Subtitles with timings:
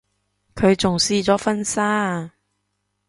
[0.55, 2.33] 佢仲試咗婚紗啊